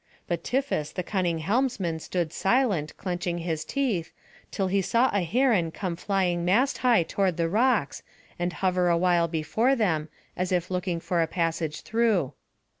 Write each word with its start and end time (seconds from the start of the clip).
But 0.27 0.43
Tiphys 0.43 0.93
the 0.93 1.03
cunning 1.03 1.37
helmsman 1.41 1.99
stood 1.99 2.33
silent, 2.33 2.97
clenching 2.97 3.37
his 3.37 3.63
teeth, 3.63 4.11
till 4.49 4.65
he 4.65 4.81
saw 4.81 5.11
a 5.13 5.21
heron 5.21 5.69
come 5.69 5.95
flying 5.95 6.43
mast 6.43 6.79
high 6.79 7.03
toward 7.03 7.37
the 7.37 7.47
rocks, 7.47 8.01
and 8.39 8.51
hover 8.51 8.89
awhile 8.89 9.27
before 9.27 9.75
them, 9.75 10.09
as 10.35 10.51
if 10.51 10.71
looking 10.71 10.99
for 10.99 11.21
a 11.21 11.27
passage 11.27 11.81
through. 11.81 12.33